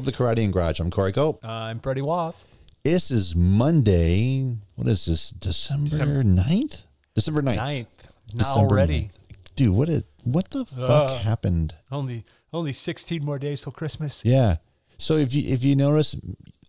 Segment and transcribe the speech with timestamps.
[0.00, 0.80] Welcome to Karate and Garage.
[0.80, 1.44] I'm Corey Cope.
[1.44, 2.46] Uh, I'm Freddie Waff.
[2.82, 4.56] This is Monday.
[4.76, 5.28] What is this?
[5.28, 6.84] December, December- 9th?
[7.14, 7.56] December 9th.
[7.56, 8.12] Ninth.
[8.32, 9.10] Not December already.
[9.28, 9.54] 9th.
[9.56, 11.18] Dude, what is, what the fuck Uh.
[11.18, 11.74] happened?
[11.92, 14.24] Only only 16 more days till Christmas.
[14.24, 14.56] Yeah.
[14.96, 16.16] So if you if you notice,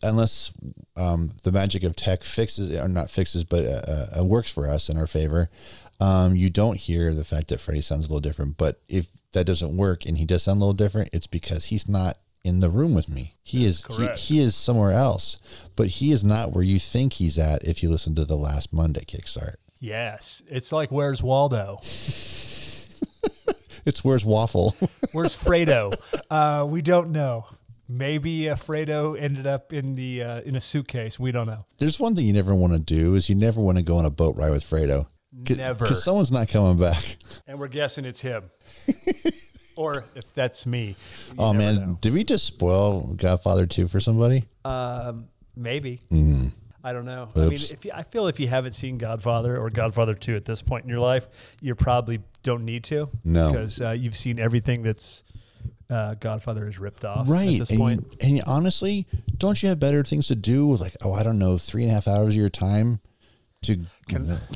[0.03, 0.51] unless
[0.97, 4.89] um, the magic of tech fixes or not fixes, but uh, uh, works for us
[4.89, 5.49] in our favor,
[6.01, 8.57] um, you don't hear the fact that Freddie sounds a little different.
[8.57, 11.87] But if that doesn't work and he does sound a little different, it's because he's
[11.87, 13.35] not in the room with me.
[13.43, 15.39] He is he, he is somewhere else,
[15.75, 17.63] but he is not where you think he's at.
[17.63, 20.43] If you listen to the last Monday Kickstart, Yes.
[20.47, 21.77] It's like where's Waldo?
[23.85, 24.75] it's where's Waffle.
[25.11, 25.91] Where's Fredo?
[26.29, 27.45] uh, we don't know.
[27.89, 31.19] Maybe uh, Fredo ended up in the uh, in a suitcase.
[31.19, 31.65] We don't know.
[31.79, 34.05] There's one thing you never want to do is you never want to go on
[34.05, 35.07] a boat ride with Fredo.
[35.33, 35.85] Never.
[35.85, 37.03] because someone's not coming back.
[37.47, 38.51] And we're guessing it's him.
[39.75, 40.95] or if that's me.
[41.37, 41.97] Oh man, know.
[42.01, 44.45] did we just spoil Godfather 2 for somebody?
[44.65, 46.01] Um, maybe.
[46.83, 47.27] I don't know.
[47.35, 47.71] I mean, Mm.
[47.71, 50.83] If you, I feel if you haven't seen Godfather or Godfather Two at this point
[50.83, 51.27] in your life,
[51.61, 53.07] you probably don't need to.
[53.23, 53.51] No.
[53.51, 55.23] because uh, you've seen everything that's
[55.91, 57.59] uh, Godfather is ripped off at Right.
[57.59, 57.99] this And, point.
[57.99, 59.05] you- and you- honestly,
[59.37, 61.91] don't you have better things to do with like, oh, I don't know, three and
[61.91, 62.99] a half hours of your time
[63.63, 63.81] to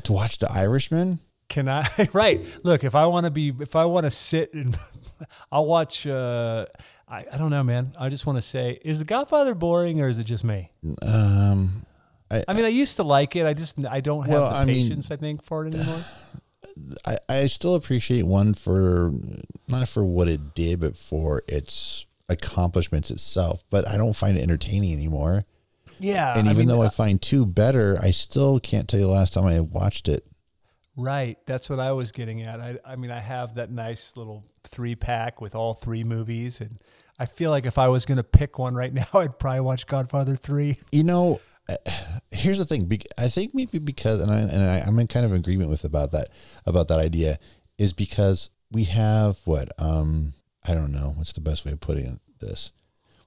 [0.02, 1.20] to watch The Irishman?
[1.48, 1.86] Can I?
[2.12, 2.44] right.
[2.64, 4.76] Look, if I want to be, if I want to sit and
[5.52, 6.06] I'll watch.
[6.06, 6.66] Uh,
[7.08, 7.92] I, I don't know, man.
[7.98, 10.70] I just want to say, is The Godfather boring or is it just me?
[11.02, 11.70] Um,
[12.30, 13.46] I mean, I used to like it.
[13.46, 15.10] I just I don't have Well, the I mean- patience.
[15.10, 16.00] I think for it anymore.
[17.06, 19.12] I, I still appreciate one for
[19.68, 23.62] not for what it did, but for its accomplishments itself.
[23.70, 25.44] But I don't find it entertaining anymore.
[25.98, 26.36] Yeah.
[26.36, 29.06] And I even mean, though I uh, find two better, I still can't tell you
[29.06, 30.26] the last time I watched it.
[30.96, 31.38] Right.
[31.46, 32.60] That's what I was getting at.
[32.60, 36.60] I, I mean, I have that nice little three pack with all three movies.
[36.60, 36.78] And
[37.18, 39.86] I feel like if I was going to pick one right now, I'd probably watch
[39.86, 40.76] Godfather 3.
[40.92, 41.74] You know, uh,
[42.30, 42.90] here's the thing.
[43.18, 46.12] I think maybe because, and I and I, I'm in kind of agreement with about
[46.12, 46.28] that
[46.64, 47.38] about that idea,
[47.78, 50.32] is because we have what um
[50.66, 52.72] I don't know what's the best way of putting this.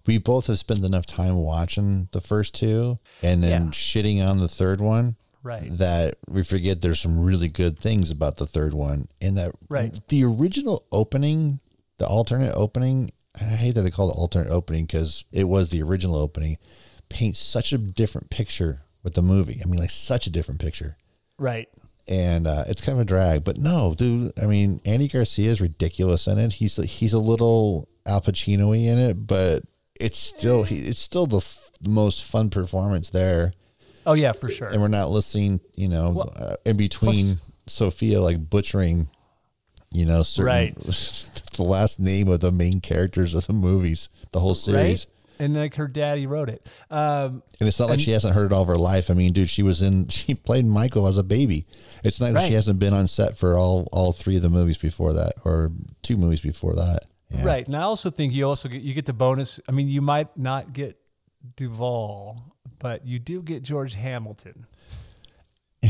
[0.06, 3.70] We both have spent enough time watching the first two and then Yeah.
[3.70, 5.16] shitting on the third one.
[5.42, 5.64] Right.
[5.72, 9.98] That we forget there's some really good things about the third one, and that Right.
[10.10, 11.60] the original opening,
[11.98, 13.10] the alternate opening.
[13.40, 16.58] and I hate that they call it alternate opening because it was the original opening.
[17.10, 19.62] Paints such a different picture with the movie.
[19.64, 20.98] I mean, like such a different picture,
[21.38, 21.70] Right.
[22.08, 23.44] and uh, it's kind of a drag.
[23.46, 24.34] But no, dude.
[24.42, 26.54] I mean, Andy Garcia is ridiculous in it.
[26.54, 29.64] He's he's a little Al Pacino-y in it, but
[30.02, 33.54] it's still he, it's still the, f- the most fun performance there
[34.10, 34.68] Oh, yeah, for sure.
[34.68, 37.36] and we're not listening, you know, Well, uh, in between
[37.68, 39.08] Sofia like butchering,
[39.92, 40.76] you know, certain Right.
[40.80, 45.06] the last name of the main characters of the movies, the whole series.
[45.06, 45.16] Right.
[45.46, 46.68] And like her daddy wrote it.
[46.90, 49.10] Um, And it's not like she hasn't heard it all of her life.
[49.10, 51.66] I mean, dude, she was in she played Michael as a baby.
[52.04, 54.78] It's not like she hasn't been on set for all all three of the movies
[54.78, 55.72] before that or
[56.02, 57.02] two movies before that.
[57.30, 57.46] Yeah.
[57.46, 57.66] Right.
[57.68, 59.60] And I also think you also get you get the bonus.
[59.70, 60.98] I mean, you might not get
[61.56, 62.36] Duvall,
[62.80, 64.66] but you do get George Hamilton.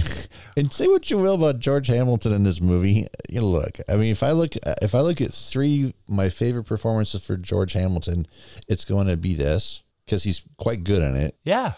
[0.58, 3.06] And say what you will about George Hamilton in this movie.
[3.30, 7.26] You look, I mean, if I look, if I look at three my favorite performances
[7.26, 8.26] for George Hamilton,
[8.68, 11.36] it's going to be this because he's quite good in it.
[11.44, 11.74] Yeah.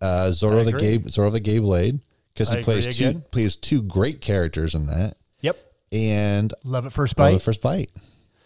[0.00, 0.72] Uh, Zorro the.
[0.72, 2.00] Gay, Zorro the Gay Blade,
[2.34, 3.24] because he plays two again.
[3.30, 5.56] plays two great characters in that, Yep.
[5.92, 7.42] and Love It first Love bite.
[7.42, 7.90] First Bite.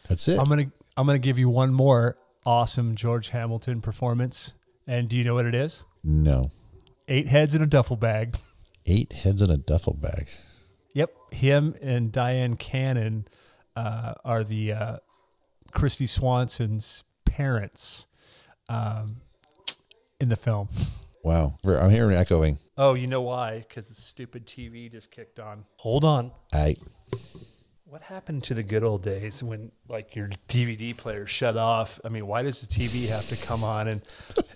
[0.09, 0.39] That's it.
[0.39, 0.67] I'm gonna
[0.97, 4.53] I'm gonna give you one more awesome George Hamilton performance.
[4.91, 5.85] And do you know what it is?
[6.03, 6.51] no,
[7.07, 8.37] Eight heads in a duffel bag.
[8.87, 10.27] eight heads in a duffel bag.
[10.95, 11.11] Yep.
[11.33, 13.29] Him and Dyan Cannon
[13.77, 14.97] uh, are the uh,
[15.73, 18.09] Kristy Swanson's parents
[18.69, 19.19] um,
[20.21, 20.69] in the film.
[21.23, 22.57] Wow, I'm hearing echoing.
[22.79, 23.59] Oh, you know why?
[23.59, 25.67] Because the stupid TV just kicked on.
[25.77, 26.33] Hold on.
[26.55, 26.77] I
[27.91, 31.99] What happened to the good old days when like your DVD player shut off?
[32.05, 34.01] I mean, why does the TV have to come on and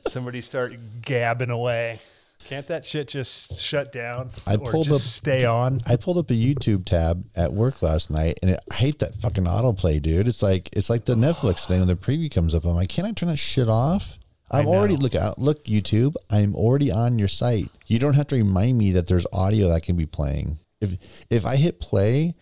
[0.06, 0.72] somebody start
[1.02, 1.98] gabbing away?
[2.44, 5.80] Can't that shit just shut down I or pulled just up- stay on?
[5.84, 9.16] I pulled up a YouTube tab at work last night, and it, I hate that
[9.16, 10.28] fucking autoplay, dude.
[10.28, 12.64] It's like it's like the Netflix thing when the preview comes up.
[12.64, 14.16] I'm like, can I turn that shit off?
[14.52, 16.14] I'm already look out look YouTube.
[16.30, 17.66] I'm already on your site.
[17.88, 20.58] You don't have to remind me that there's audio that can be playing.
[20.80, 20.98] If
[21.30, 22.36] if I hit play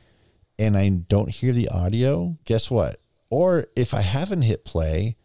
[0.63, 2.97] and I don't hear the audio, guess what?
[3.31, 5.17] Or if I haven't hit play,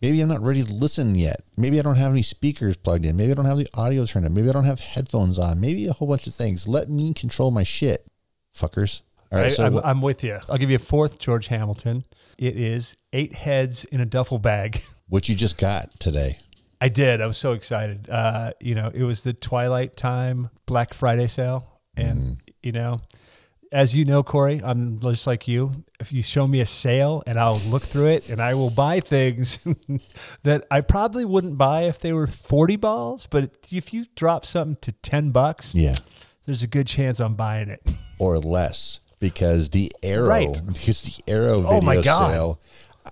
[0.00, 1.42] maybe I'm not ready to listen yet.
[1.56, 3.16] Maybe I don't have any speakers plugged in.
[3.16, 4.32] Maybe I don't have the audio turned on.
[4.34, 5.60] Maybe I don't have headphones on.
[5.60, 6.66] Maybe a whole bunch of things.
[6.66, 8.06] Let me control my shit,
[8.54, 9.02] fuckers.
[9.32, 10.38] All right, I, so I'm, I'm with you.
[10.48, 12.04] I'll give you a fourth George Hamilton.
[12.38, 14.82] It is eight heads in a duffel bag.
[15.08, 16.40] What you just got today.
[16.80, 17.20] I did.
[17.20, 18.10] I was so excited.
[18.10, 23.00] Uh, you know, it was the Twilight Time Black Friday sale, and you know,
[23.72, 25.70] as you know, Corey, I'm just like you.
[25.98, 29.00] If you show me a sale, and I'll look through it, and I will buy
[29.00, 29.58] things
[30.42, 33.26] that I probably wouldn't buy if they were forty balls.
[33.26, 35.96] But if you drop something to ten bucks, Yeah.
[36.44, 37.80] there's a good chance I'm buying it.
[38.18, 39.00] Or less.
[39.18, 40.60] Because the Arrow, Right.
[40.66, 42.30] because the Arrow video Oh my God.
[42.32, 42.60] sale,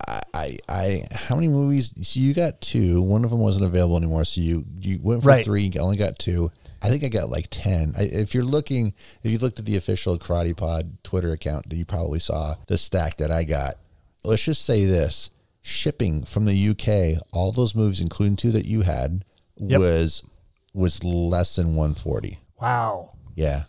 [0.08, 1.94] I, I, I, how many movies?
[2.08, 3.02] So you got two.
[3.02, 4.24] One of them wasn't available anymore.
[4.24, 5.44] So you, you went for Right.
[5.44, 5.70] three.
[5.72, 6.50] You only got two.
[6.84, 7.94] I think I got like 10.
[7.98, 8.92] I, if you're looking,
[9.22, 13.16] if you looked at the official Karate Pod Twitter account, you probably saw the stack
[13.16, 13.74] that I got.
[14.22, 15.30] Let's just say this
[15.62, 19.24] shipping from the UK, all those movies, including two that you had,
[19.56, 19.78] Yep.
[19.80, 20.22] was
[20.74, 22.38] was less than 140.
[22.60, 23.10] Wow.
[23.34, 23.62] Yeah.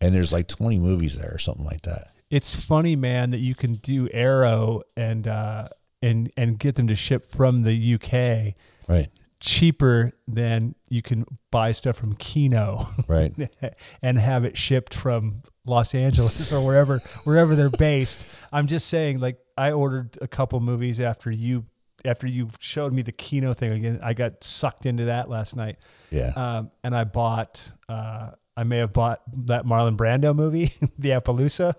[0.00, 2.04] And there's like 20 movies there or something like that.
[2.30, 5.68] It's funny, man, that you can do Arrow and uh,
[6.02, 8.54] and and get them to ship from the UK
[8.88, 9.08] Right.
[9.40, 13.32] Cheaper than you can buy stuff from Kino Right.
[14.02, 18.26] and have it shipped from Los Angeles or wherever wherever they're based.
[18.52, 21.64] I'm just saying, like I ordered a couple movies after you
[22.04, 24.00] after you showed me the Kino thing again.
[24.02, 25.76] I got sucked into that last night,
[26.10, 26.32] Yeah.
[26.36, 27.72] um, and I bought.
[27.88, 31.72] Uh, I may have bought that Marlon Brando movie, The Appaloosa.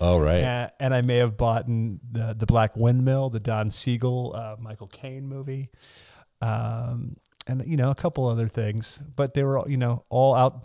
[0.00, 0.42] oh, right.
[0.42, 4.86] Uh, and I may have bought the the Black Windmill, the Don Siegel, uh, Michael
[4.88, 5.68] Caine movie,
[6.40, 7.16] um,
[7.46, 9.00] and you know a couple other things.
[9.16, 10.64] But they were all you know all out.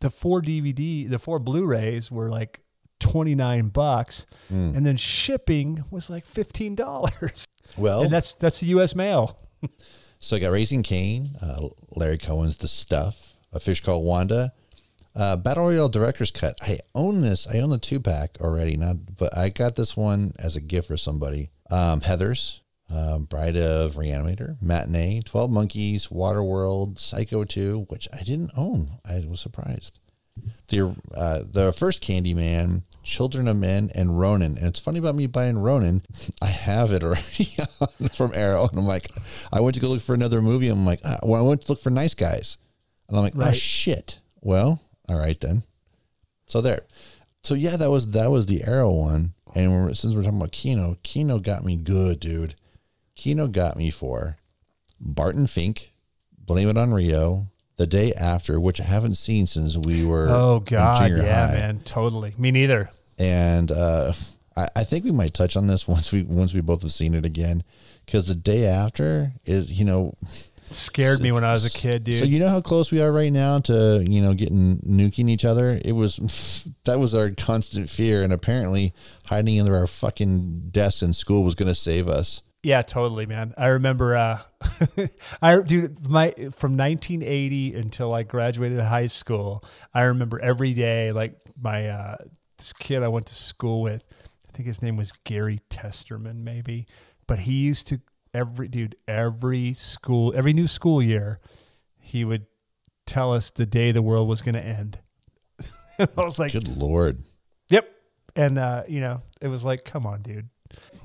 [0.00, 2.60] The four DVD, the four Blu-rays were like
[3.00, 7.44] twenty nine bucks, and then shipping was like fifteen dollars,
[7.78, 8.94] Well, and that's that's the U.S.
[8.94, 9.38] mail.
[10.18, 14.52] so I got Raising Cain, uh, Larry Cohen's The Stuff, A Fish Called Wanda,
[15.16, 16.54] uh, Battle Royale Director's Cut.
[16.62, 17.52] I own this.
[17.52, 20.86] I own the two pack already, not, but I got this one as a gift
[20.88, 21.50] for somebody.
[21.70, 28.50] Um, Heather's, um, Bride of Reanimator, Matinee, 12 Monkeys, Waterworld, Psycho 2, which I didn't
[28.56, 28.88] own.
[29.08, 29.98] I was surprised.
[30.68, 34.56] The uh, the first Candyman, Children of Men, and Ronin.
[34.56, 36.02] And it's funny about me buying Ronin.
[36.42, 37.44] I have it already
[38.12, 39.08] from Arrow, and I'm like,
[39.52, 40.68] I went to go look for another movie.
[40.68, 42.58] And I'm like, ah, well, I went to look for Nice Guys,
[43.08, 44.20] and I'm like, oh shit.
[44.40, 45.62] Well, all right then.
[46.46, 46.82] So there.
[47.42, 49.34] So yeah, that was that was the Arrow one.
[49.54, 52.54] And we're, since we're talking about Kino, Kino got me good, dude.
[53.18, 54.36] Kino got me for
[55.00, 55.92] Barton Fink,
[56.38, 60.60] Blame It on Rio, The Day After, which I haven't seen since we were Oh
[60.60, 61.52] God, junior yeah, high.
[61.54, 62.32] man, totally.
[62.38, 62.90] Me neither.
[63.18, 64.12] And uh,
[64.56, 67.12] I, I think we might touch on this once we once we both have seen
[67.14, 67.64] it again,
[68.06, 72.04] because The Day After is you know It scared me when I was a kid,
[72.04, 72.14] dude.
[72.14, 75.44] So you know how close we are right now to you know getting nuking each
[75.44, 75.76] other.
[75.84, 78.94] It was that was our constant fear, and apparently
[79.26, 82.42] hiding under our fucking desks in school was going to save us.
[82.62, 83.54] Yeah, totally, man.
[83.56, 84.40] I remember, uh,
[85.42, 89.64] I do my from 1980 until I graduated high school.
[89.94, 92.16] I remember every day, like my uh,
[92.56, 94.04] this kid I went to school with.
[94.48, 96.86] I think his name was Gary Testerman, maybe,
[97.28, 98.00] but he used to
[98.34, 101.40] every dude every school every new school year,
[101.98, 102.46] he would
[103.06, 104.98] tell us the day the world was going to end.
[105.98, 107.22] I was like, Good lord,
[107.68, 107.88] yep,
[108.36, 110.48] and uh, you know, it was like, come on, dude.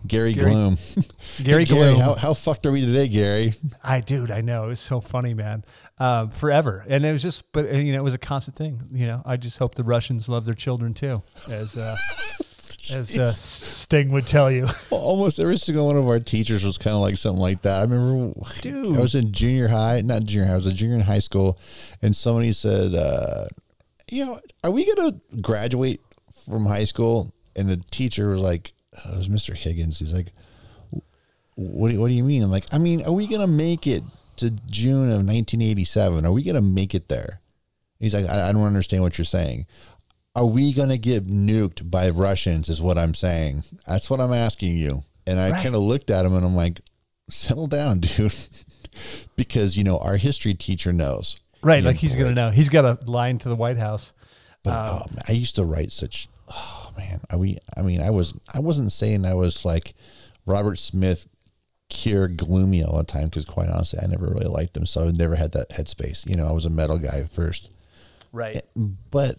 [0.06, 0.76] Gary, Gary- Gloom.
[1.44, 2.00] Gary, Gary, Gloom.
[2.00, 3.54] how how fucked are we today, Gary?
[3.84, 5.64] I dude, I know it was so funny, man.
[5.98, 8.82] Um, forever, and it was just, but you know, it was a constant thing.
[8.92, 11.96] You know, I just hope the Russians love their children too, as uh,
[12.96, 14.68] as uh, Sting would tell you.
[14.90, 17.80] Almost every single one of our teachers was kind of like something like that.
[17.80, 18.98] I remember, Dude.
[18.98, 20.54] I was in junior high, not junior high.
[20.54, 21.58] I was a junior in high school,
[22.02, 23.46] and somebody said, uh,
[24.12, 26.02] "You know, are we going to graduate
[26.46, 29.56] from high school?" And the teacher was like, uh, "It was Mr.
[29.56, 30.28] Higgins." He's like,
[31.56, 31.92] "What?
[31.92, 34.04] Do, what do you mean?" I'm like, "I mean, are we going to make it
[34.38, 36.26] to June of 1987?
[36.26, 37.40] Are we going to make it there?"
[38.00, 39.66] He's like, I, I don't understand what you're saying.
[40.36, 42.68] Are we going to get nuked by Russians?
[42.68, 43.64] Is what I'm saying.
[43.88, 45.04] That's what I'm asking you.
[45.26, 45.64] And I Right.
[45.64, 46.82] kind of looked at him and I'm like,
[47.30, 48.34] settle down, dude.
[49.38, 51.40] because, you know, our history teacher knows.
[51.62, 52.50] Right, like he's gonna know.
[52.52, 54.12] He's got a line to the White House.
[54.64, 58.02] But Um, oh, man, I used to write such, oh man, are we, I mean,
[58.02, 59.94] I was, I wasn't saying I was like
[60.46, 61.28] Robert Smith,
[61.90, 63.30] cure gloomy all the time.
[63.30, 64.86] Cause quite honestly, I never really liked him.
[64.86, 66.28] So I never had that headspace.
[66.28, 67.72] You know, I was a metal guy first.
[68.32, 68.58] Right.
[68.58, 69.38] Eh, but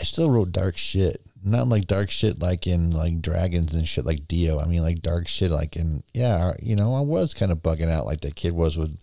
[0.00, 1.18] I still wrote dark shit.
[1.44, 4.58] Not like dark shit like in like dragons and shit like Dio.
[4.58, 7.90] I mean like dark shit like in yeah, you know, I was kind of bugging
[7.90, 8.96] out like that kid was with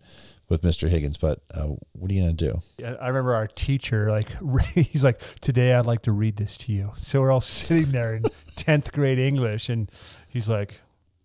[0.49, 0.89] with Mr.
[0.89, 2.59] Higgins, but uh, what are you gonna do?
[2.83, 4.29] I remember our teacher, like,
[4.73, 6.91] he's like, today I'd like to read this to you.
[6.95, 8.23] So we're all sitting there in
[8.55, 9.89] 10th grade English, and
[10.27, 10.81] he's like,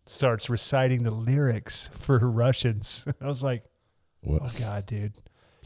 [0.07, 3.07] starts reciting the lyrics for Russians.
[3.21, 3.65] I was like,
[4.23, 5.15] What- oh god, dude,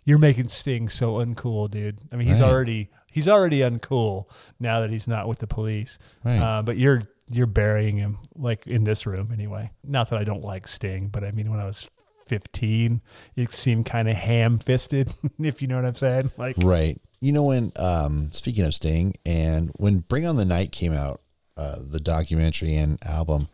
[0.05, 1.99] you're making Sting so uncool, dude.
[2.13, 2.49] I mean, he's Right.
[2.51, 4.27] already he's already uncool
[4.61, 5.99] now that he's not with the police.
[6.25, 6.39] Right.
[6.39, 9.71] Uh, but you're you're burying him like in this room anyway.
[9.85, 11.91] Not that I don't like Sting, but I mean when I was
[12.29, 13.01] 15,
[13.37, 16.31] it seemed kind of ham-fisted, if you know what I'm saying.
[16.37, 16.99] Like, Right.
[17.21, 21.21] You know when um speaking of Sting and when Bring on the Night came out,
[21.57, 23.49] uh the documentary and album,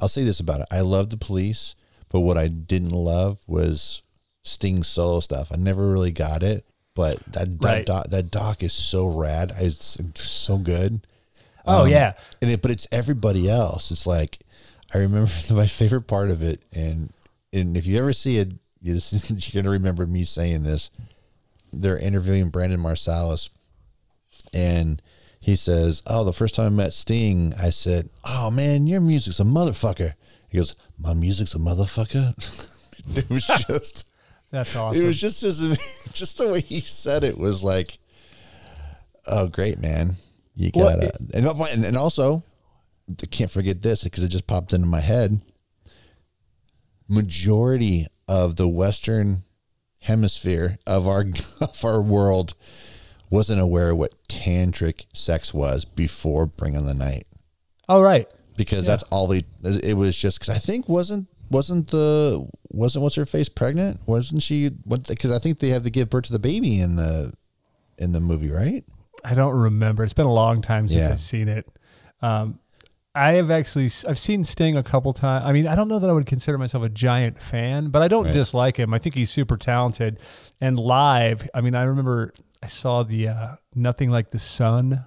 [0.00, 0.66] I'll say this about it.
[0.70, 1.74] I love the police,
[2.10, 4.02] but what I didn't love was
[4.44, 5.50] Sting's solo stuff.
[5.52, 7.86] I never really got it, but that that Right.
[7.86, 9.50] doc, that doc is so rad.
[9.58, 11.00] It's so good.
[11.66, 13.90] oh Um, yeah, And it, but it's everybody else.
[13.90, 14.38] It's like
[14.94, 17.10] I remember my favorite part of it, and
[17.56, 20.90] and if you ever see it, you're gonna remember me saying this.
[21.72, 23.50] They're interviewing Branford Marsalis,
[24.54, 25.02] and
[25.40, 29.40] he says, "Oh, the first time I met Sting, I said, "Oh man, your music's
[29.40, 30.12] a motherfucker."
[30.48, 32.34] He goes, "My music's a motherfucker."
[33.16, 34.08] it was just,
[34.50, 35.02] that's awesome.
[35.02, 35.58] it was just his,
[36.12, 37.98] just the way he said it was like,
[39.26, 40.12] "Oh, great, man."
[40.54, 42.42] You gotta, it- and, and and also,
[43.22, 45.40] I can't forget this because it just popped into my head.
[47.08, 49.42] Majority of the Western
[50.00, 51.22] hemisphere of our
[51.60, 52.54] of our world
[53.30, 57.24] wasn't aware of what tantric sex was before Bring on the Night
[57.88, 58.28] oh right.
[58.56, 58.92] because Yeah.
[58.92, 59.42] that's all they.
[59.62, 64.00] It was just because I think wasn't wasn't the wasn't what's her face pregnant?
[64.06, 64.68] Wasn't she?
[64.84, 65.06] What?
[65.06, 67.32] Because I think they have to give birth to the baby in the
[67.98, 68.84] in the movie, right?
[69.24, 70.02] I don't remember.
[70.04, 71.12] It's been a long time since Yeah.
[71.12, 71.66] I've seen it.
[72.22, 72.58] Um,
[73.16, 75.44] I have actually I've seen Sting a couple times.
[75.46, 78.08] I mean, I don't know that I would consider myself a giant fan, but I
[78.08, 78.32] don't Right.
[78.34, 78.92] dislike him.
[78.94, 80.18] I think he's super talented.
[80.60, 82.32] And live, I mean, I remember
[82.62, 85.04] I saw the uh, Nothing Like the Sun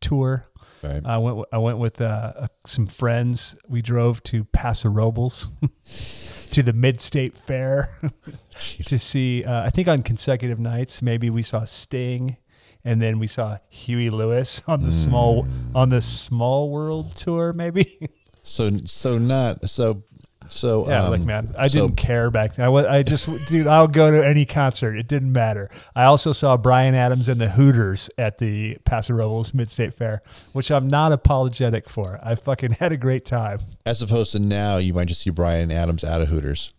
[0.00, 0.44] tour.
[0.82, 1.00] Right.
[1.04, 1.46] I went.
[1.52, 3.56] I went with uh, some friends.
[3.68, 5.46] We drove to Paso Robles
[6.52, 7.88] to the Mid State Fair
[8.58, 9.44] to see.
[9.44, 12.36] Uh, I think on consecutive nights, maybe we saw Sting,
[12.84, 17.52] and then we saw Huey Lewis on the small on the Small World tour.
[17.52, 18.08] Maybe.
[18.42, 20.02] So so not so
[20.46, 22.68] so yeah, um, like man, I so- didn't care back then.
[22.68, 24.96] I, I just, dude, I'll go to any concert.
[24.96, 25.70] It didn't matter.
[25.94, 30.20] I also saw Bryan Adams and the Hooters at the Paso Robles Mid State Fair,
[30.52, 32.18] which I'm not apologetic for.
[32.22, 33.60] I fucking had a great time.
[33.86, 36.72] As opposed to now, you might just see Bryan Adams out of Hooters.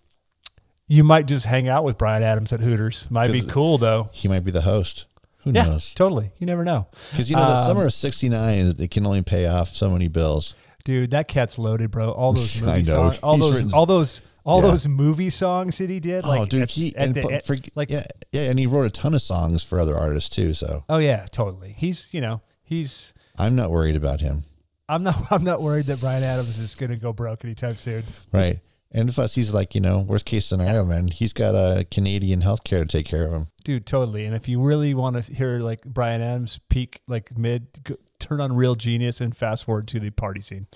[0.88, 3.10] You might just hang out with Bryan Adams at Hooters.
[3.10, 4.10] Might be cool though.
[4.12, 5.06] He might be the host.
[5.44, 5.94] Who Yeah, knows?
[5.94, 6.32] totally.
[6.40, 9.48] You never know, Because you know the Um, summer of '69, it can only pay
[9.48, 10.56] off so many bills.
[10.86, 11.12] dude.
[11.12, 12.12] That cat's loaded, bro.
[12.12, 12.96] All those I movie know.
[13.12, 14.68] songs, all those, written- all those, all Yeah.
[14.72, 16.26] those movie songs that he did.
[16.26, 18.66] Like oh, dude, at- he at and the end- for, like, yeah, yeah, and he
[18.68, 20.54] wrote a ton of songs for other artists too.
[20.54, 21.74] So oh yeah, totally.
[21.78, 23.14] He's, you know, he's.
[23.38, 24.44] I'm not worried about him.
[24.90, 25.16] I'm not.
[25.32, 28.04] I'm not worried that Bryan Adams is going to go broke anytime soon.
[28.32, 28.60] Right.
[28.96, 31.08] And plus, he's like, you know, worst case scenario, man.
[31.08, 33.48] He's got a Canadian healthcare to take care of him.
[33.64, 34.26] Dude, totally.
[34.26, 38.42] And if you really want to hear like Bryan Adams peak, like mid, go, turn
[38.42, 40.68] on Real Genius and fast forward to the party scene.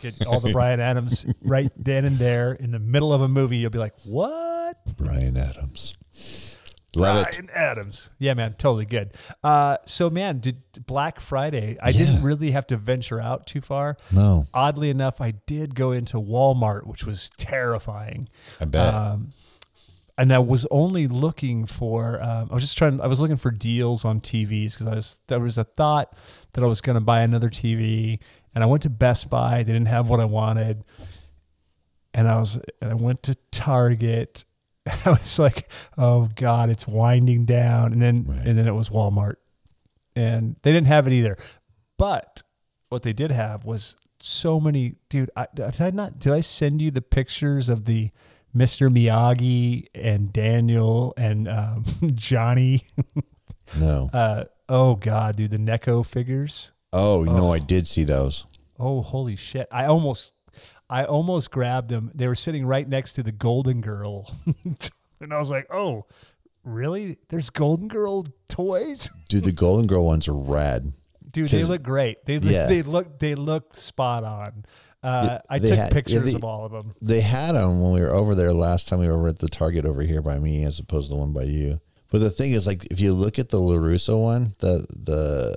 [0.00, 3.56] Get all the Bryan Adams right then and there in the middle of a movie.
[3.58, 4.76] You'll be like, what?
[4.96, 5.96] Bryan Adams.
[6.94, 7.32] Love it.
[7.32, 8.10] Bryan Adams.
[8.18, 9.12] Yeah, man, totally good.
[9.42, 11.78] Uh, so, man, did Black Friday?
[11.82, 11.98] I Yeah.
[12.04, 13.96] didn't really have to venture out too far.
[14.12, 18.28] No, Oddly enough, I did go into Walmart, which was terrifying.
[18.60, 18.92] I bet.
[18.94, 19.32] Um,
[20.22, 22.22] and I was only looking for.
[22.22, 23.00] Um, I was just trying.
[23.00, 25.20] I was looking for deals on TVs because I was.
[25.26, 26.14] There was a thought
[26.52, 28.20] that I was going to buy another TV,
[28.54, 29.64] and I went to Best Buy.
[29.64, 30.84] They didn't have what I wanted,
[32.14, 32.60] and I was.
[32.80, 34.44] And I went to Target.
[35.04, 38.46] I was like, "Oh God, it's winding down," and then Right.
[38.46, 39.38] and then it was Walmart,
[40.14, 41.36] and they didn't have it either.
[41.98, 42.44] But
[42.90, 45.30] what they did have was so many, dude.
[45.34, 46.20] I, did I not?
[46.20, 48.10] Did I send you the pictures of the
[48.54, 48.90] Mr.
[48.92, 52.82] Miyagi and Daniel and um, Johnny?
[53.78, 54.10] no.
[54.12, 56.72] Uh, oh God, dude, the NECA figures.
[56.92, 58.44] Oh, no, I did see those.
[58.78, 59.66] Oh holy shit!
[59.72, 60.32] I almost,
[60.90, 62.10] I almost grabbed them.
[62.14, 64.30] They were sitting right next to the Golden Girl,
[65.20, 66.04] and I was like, oh.
[66.64, 67.18] Really?
[67.28, 69.10] There's Golden Girl toys?
[69.28, 70.92] Dude, the Golden Girl ones are rad.
[71.32, 72.24] Dude, they look great.
[72.24, 72.66] They Yeah.
[72.66, 74.64] they look they look spot on.
[75.02, 76.92] Uh, I took had- yeah, pictures they- of all of them.
[77.02, 79.84] They had them when we were over there last time we were at the Target
[79.84, 81.80] over here by me as opposed to the one by you.
[82.10, 85.56] But the thing is, like, if you look at the LaRusso one, the, the,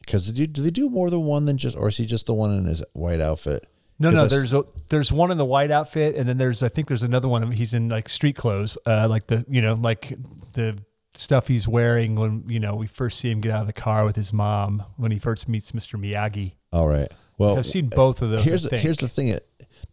[0.00, 2.34] because do, do they do more than one than just, or is he just the
[2.34, 3.66] one in his white outfit?
[4.00, 4.24] No, no.
[4.24, 7.04] I There's a, there's one in the white outfit, and then there's I think there's
[7.04, 7.52] another one.
[7.52, 10.12] He's in like street clothes, uh, like the you know like
[10.54, 10.76] the
[11.14, 14.04] stuff he's wearing when you know we first see him get out of the car
[14.04, 15.96] with his mom when he first meets Mr.
[15.98, 16.54] Miyagi.
[16.74, 17.08] All right.
[17.38, 18.44] Well, I've seen both of those.
[18.44, 19.38] Here's here's the thing.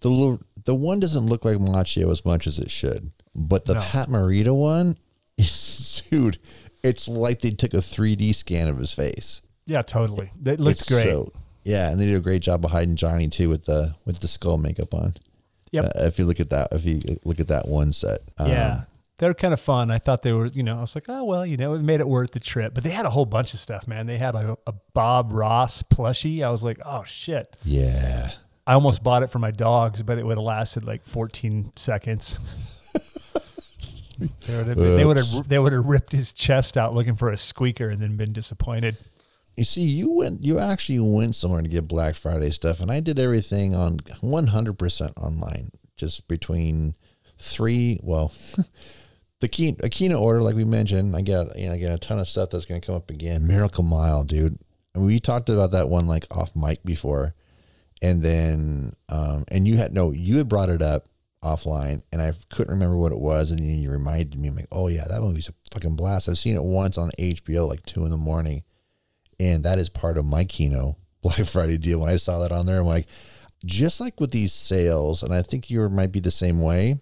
[0.02, 3.82] the the one doesn't look like Macchio as much as it should, but the No.
[3.82, 4.96] Pat Morita one
[5.38, 6.38] is dude.
[6.84, 9.42] It's like they took a 3D scan of his face.
[9.68, 10.32] Yeah, totally.
[10.42, 11.04] That looks great.
[11.04, 11.32] so-
[11.64, 14.28] yeah, and they did a great job of hiding Johnny too with the with the
[14.28, 15.14] skull makeup on.
[15.72, 15.86] Yep.
[15.86, 18.82] Uh, if you look at that, if you look at that one set, um, yeah.
[19.22, 19.92] They're kind of fun.
[19.92, 22.00] I thought they were, you know, I was like, oh, well, you know, it made
[22.00, 22.74] it worth the trip.
[22.74, 24.08] But they had a whole bunch of stuff, man.
[24.08, 26.44] They had a, a Bob Ross plushie.
[26.44, 27.56] I was like, oh, shit.
[27.64, 28.30] yeah,
[28.66, 32.40] I almost bought it for my dogs, but it would have lasted like 14 seconds.
[34.48, 37.30] they would have they would have they would have ripped his chest out looking for
[37.30, 38.98] a squeaker and then been disappointed.
[39.56, 43.02] You see, you went, you actually went somewhere to get Black Friday stuff, and I
[43.02, 46.96] did everything on 100% online, just between
[47.38, 48.34] three, well,
[49.42, 52.28] the key, order, like we mentioned, I got, you know, I got a ton of
[52.28, 53.48] stuff that's going to come up again.
[53.48, 54.58] Miracle Mile, dude.
[54.94, 57.34] And we talked about that one like off mic before.
[58.02, 61.08] And then, um, and you had, no, you had brought it up
[61.44, 63.52] offline and I couldn't remember what it was.
[63.52, 66.30] And then you reminded me, I'm like, oh yeah, that movie's a fucking blast.
[66.30, 68.64] I've seen it once on HBO, like two in the morning
[69.42, 72.02] and that is part of my Kino Black Friday deal.
[72.02, 73.08] When I saw that on there, I'm like,
[73.66, 77.00] just like with these sales, and I think you might be the same way.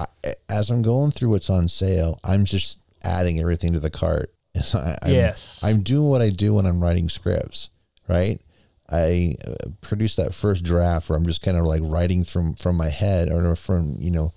[0.00, 4.32] I, as I'm going through what's on sale, I'm just adding everything to the cart.
[4.74, 5.62] I, I'm, Yes.
[5.64, 7.70] I'm doing what I do when I'm writing scripts,
[8.08, 8.40] right?
[8.90, 12.76] I uh, produce that first draft where I'm just kind of like writing from from
[12.76, 14.32] my head or from you know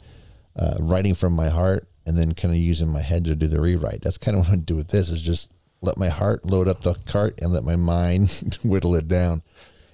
[0.56, 3.60] uh, writing from my heart and then kind of using my head to do the
[3.60, 4.02] rewrite.
[4.02, 6.82] That's kind of what I do with this is just let my heart load up
[6.82, 9.41] the cart and let my mind whittle it down.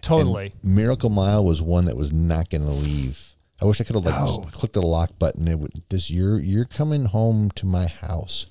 [0.01, 0.53] Totally.
[0.63, 3.28] And Miracle Mile was one that was not going to leave.
[3.61, 4.37] I wish I could have like No.
[4.51, 5.47] clicked the lock button.
[5.47, 8.47] It would this you're you're coming home to my house.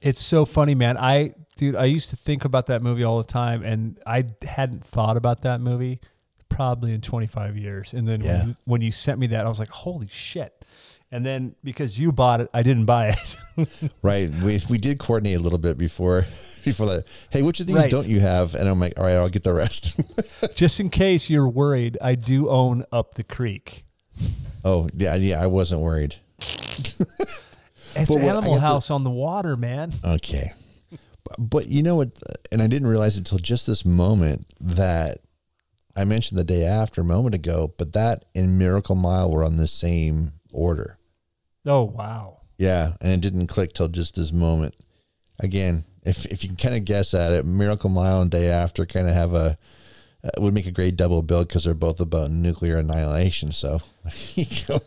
[0.00, 0.96] It's so funny, man.
[0.98, 4.84] I dude, I used to think about that movie all the time, and I hadn't
[4.84, 6.00] thought about that movie
[6.48, 7.94] probably in 25 years.
[7.94, 8.38] And then Yeah.
[8.40, 10.52] when, you, when you sent me that, I was like, holy shit.
[11.10, 13.36] And then because you bought it, I didn't buy it.
[14.02, 14.30] Right.
[14.42, 16.22] We we did coordinate a little bit before
[16.64, 17.04] before that.
[17.30, 17.90] Hey, which of these Right.
[17.90, 18.54] don't you have?
[18.54, 20.00] And I'm like, all right, I'll get the rest.
[20.56, 23.84] Just in case you're worried, I do own Up the Creek.
[24.64, 25.42] Oh yeah, yeah.
[25.42, 26.16] I wasn't worried.
[27.94, 29.92] It's what- Animal got the- House on the water, man.
[30.02, 30.52] Okay.
[31.24, 32.10] But, but you know what?
[32.50, 35.18] And I didn't realize until just this moment that
[35.94, 39.58] I mentioned the day after a moment ago, but that and Miracle Mile were on
[39.58, 40.96] the same order.
[41.66, 42.38] Oh wow.
[42.56, 42.92] Yeah.
[43.02, 44.74] And it didn't click till just this moment.
[45.40, 48.86] Again, if, if you can kind of guess at it, Miracle Mile and Day After
[48.86, 49.58] kind of have a,
[50.24, 53.52] uh, would make a great double bill because they're both about nuclear annihilation.
[53.52, 54.78] So there you go.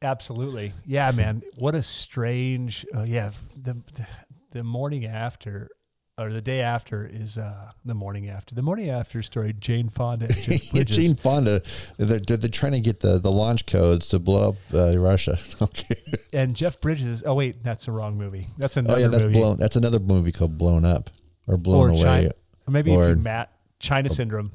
[0.00, 0.72] Absolutely.
[0.86, 1.42] Yeah, man.
[1.56, 2.86] What a strange.
[2.94, 4.06] Uh, yeah, the, the
[4.52, 5.68] the morning after
[6.16, 8.54] or the day after is uh, the morning after.
[8.54, 9.52] The morning after story.
[9.58, 10.96] Jane Fonda and Jeff Bridges.
[10.96, 11.62] Gene Fonda,
[11.96, 15.36] they're, they're, they're trying to get the, the launch codes to blow up uh, Russia.
[15.62, 15.94] Okay.
[16.32, 17.22] and Jeff Bridges.
[17.26, 18.46] Oh wait, that's the wrong movie.
[18.56, 19.38] That's another Oh yeah, that's movie.
[19.38, 19.56] blown.
[19.58, 21.10] That's another movie called Blown Up
[21.48, 22.30] or Blown or Away China,
[22.68, 24.50] maybe or- if you Matt China Syndrome.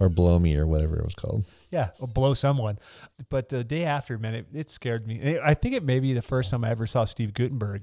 [0.00, 1.44] or Blow Me or whatever it was called.
[1.70, 2.78] Yeah, or blow someone.
[3.30, 5.38] But the day after, man, it, it scared me.
[5.42, 7.82] I think it may be the first time I ever saw Steve Guttenberg.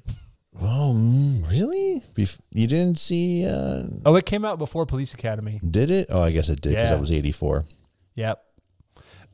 [0.61, 2.01] Oh, mm, really?
[2.15, 3.45] Bef- you didn't see?
[3.47, 5.59] Uh, Oh, it came out before Police Academy.
[5.67, 6.07] did it?
[6.09, 6.89] Oh, I guess it did because Yeah.
[6.95, 7.65] that was eighty four.
[8.15, 8.43] Yep.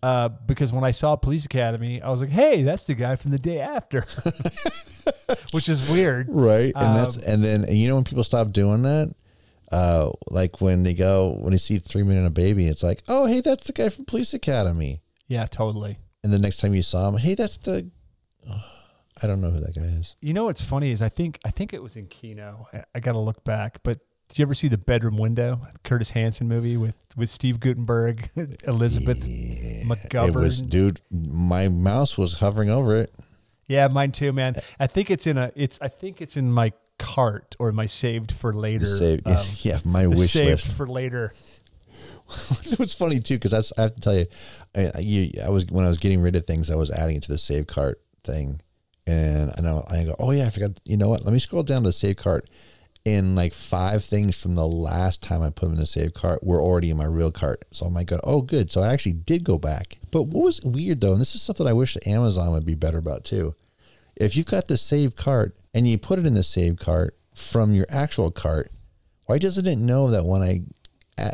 [0.04, 3.32] Uh, because when I saw Police Academy, I was like, "Hey, that's the guy from
[3.32, 4.02] the day after,"
[5.52, 6.28] which is weird.
[6.36, 9.14] Right, and Um, that's and then and you know when people stop doing that,
[9.72, 13.04] uh, like when they go when they see Three Men and a Baby, it's like,
[13.08, 15.02] oh hey, that's the guy from Police Academy.
[15.28, 15.98] Yeah, totally.
[16.24, 17.90] And the next time you saw him, hey, that's the.
[19.24, 20.18] I don't know who that guy is.
[20.20, 22.68] You know what's funny is I think I think it was in Kino.
[22.74, 26.12] I, I got to look back, but did you ever see the Bedroom Window, Curtis
[26.12, 28.30] Hanson movie with with Steve Guttenberg,
[28.68, 29.24] Elizabeth
[29.88, 30.30] McGovern?
[30.30, 31.00] It was, dude.
[31.12, 33.16] My mouse was hovering over it.
[33.68, 34.56] Yeah, mine too, man.
[34.80, 38.32] I think it's in a it's I think it's in my cart or my saved
[38.32, 38.86] for later.
[38.86, 40.78] Saved, um, yeah, my wish saved list.
[40.78, 41.34] for later.
[42.66, 44.26] it was funny too because that's I have to tell you,
[44.76, 47.24] I, you, I was when I was getting rid of things, I was adding it
[47.24, 48.62] to the save cart thing,
[49.06, 50.72] and I know I go, oh yeah, I forgot.
[50.86, 51.24] You know what?
[51.24, 52.50] Let me scroll down to the save cart,
[53.06, 56.40] and like five things from the last time I put them in the save cart
[56.44, 57.64] were already in my real cart.
[57.70, 58.72] So I'm like, oh good.
[58.72, 59.98] So I actually did go back.
[60.12, 62.98] But what was weird though, and this is something I wish Amazon would be better
[62.98, 63.54] about too.
[64.16, 67.74] If you've got the save cart and you put it in the save cart from
[67.74, 68.72] your actual cart,
[69.28, 70.62] why doesn't it know that when I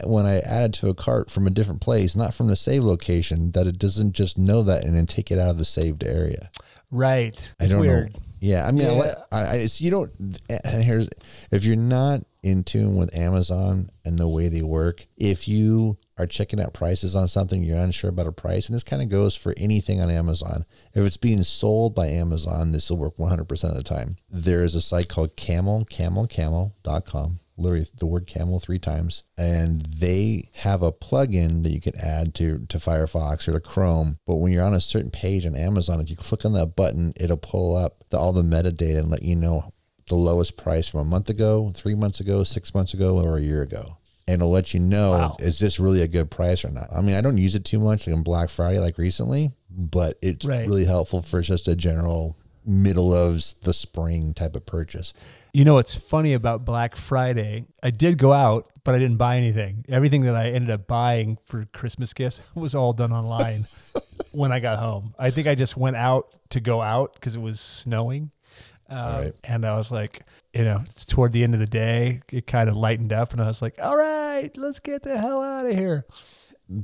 [0.06, 2.84] when I add it to a cart from a different place, not from the save
[2.84, 6.04] location, that it doesn't just know that and then take it out of the saved
[6.04, 6.52] area?
[6.92, 7.56] Right.
[7.60, 8.14] I It's don't weird.
[8.14, 8.20] know.
[8.42, 9.00] Yeah, I mean, I Yeah.
[9.00, 10.12] like- I, I, it's, you don't.
[10.50, 11.08] And here's
[11.52, 16.26] if you're not in tune with Amazon and the way they work, if you are
[16.26, 19.36] checking out prices on something, you're unsure about a price, and this kind of goes
[19.36, 20.66] for anything on Amazon.
[20.94, 24.16] If it's being sold by Amazon, this will work 100% of the time.
[24.30, 27.40] There is a site called Camel, camelcamel.com.
[27.58, 32.34] Literally the word camel three times, and they have a plugin that you can add
[32.36, 34.18] to to Firefox or to Chrome.
[34.26, 37.14] But when you're on a certain page on Amazon, if you click on that button,
[37.18, 39.66] it'll pull up the, all the metadata and let you know
[40.12, 43.42] the lowest price from a month ago, three months ago, six months ago, or a
[43.42, 43.84] year ago.
[44.28, 45.38] And it'll let you know Wow.
[45.40, 46.88] is this really a good price or not.
[46.96, 50.18] I mean, I don't use it too much like on Black Friday, like recently, but
[50.22, 50.68] it's Right.
[50.68, 55.14] really helpful for just a general middle of the spring type of purchase.
[55.54, 57.66] You know what's funny about Black Friday?
[57.82, 59.84] I did go out, but I didn't buy anything.
[59.90, 63.66] Everything that I ended up buying for Christmas gifts was all done online
[64.32, 65.14] when I got home.
[65.18, 68.32] I think I just went out to go out because it was snowing.
[68.92, 69.34] Uh, Right.
[69.46, 70.22] And I was like,
[70.54, 73.42] you know, it's toward the end of the day, it kind of lightened up, and
[73.42, 76.06] I was like, all right, let's get the hell out of here.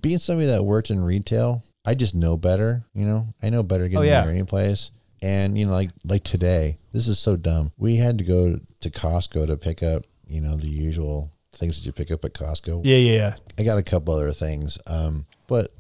[0.01, 2.83] being somebody that worked in retail, I just know better.
[2.93, 4.21] You know, I know better getting Oh, yeah.
[4.23, 4.91] there any place.
[5.21, 7.71] And you know, like like today, this is so dumb.
[7.77, 11.85] We had to go to Costco to pick up, you know, the usual things that
[11.85, 12.81] you pick up at Costco.
[12.85, 13.35] Yeah, yeah, yeah.
[13.57, 15.73] I got a couple other things, um, but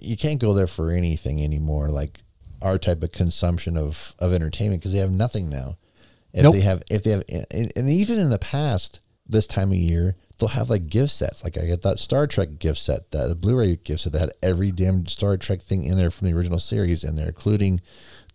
[0.00, 1.90] you can't go there for anything anymore.
[1.90, 2.18] Like
[2.62, 5.76] our type of consumption of of entertainment because they have nothing now.
[6.32, 6.54] If Nope.
[6.54, 10.16] they have, if they have, and and even in the past, this time of year,
[10.38, 11.44] they'll have like gift sets.
[11.44, 14.30] Like I got that Star Trek gift set, that the Blu-ray gift set that had
[14.42, 17.80] every damn Star Trek thing in there from the original series in there, including